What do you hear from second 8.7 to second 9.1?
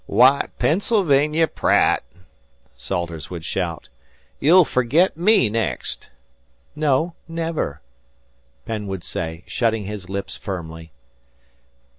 would